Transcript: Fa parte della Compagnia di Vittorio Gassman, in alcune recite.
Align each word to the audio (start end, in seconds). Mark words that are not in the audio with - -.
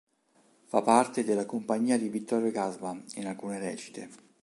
Fa 0.65 0.81
parte 0.81 1.23
della 1.23 1.45
Compagnia 1.45 1.95
di 1.95 2.09
Vittorio 2.09 2.49
Gassman, 2.49 3.05
in 3.17 3.27
alcune 3.27 3.59
recite. 3.59 4.09